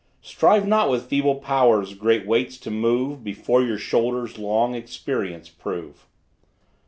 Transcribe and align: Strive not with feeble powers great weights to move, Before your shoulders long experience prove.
Strive 0.23 0.65
not 0.67 0.89
with 0.89 1.05
feeble 1.05 1.35
powers 1.35 1.93
great 1.93 2.25
weights 2.25 2.57
to 2.57 2.71
move, 2.71 3.23
Before 3.23 3.61
your 3.61 3.77
shoulders 3.77 4.39
long 4.39 4.73
experience 4.73 5.47
prove. 5.47 6.07